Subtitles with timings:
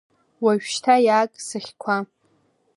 [0.43, 1.95] Уажәшьҭа иааг сыхьқәа…